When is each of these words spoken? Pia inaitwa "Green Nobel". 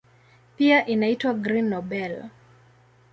Pia 0.57 0.85
inaitwa 0.85 1.33
"Green 1.33 1.69
Nobel". 1.69 2.23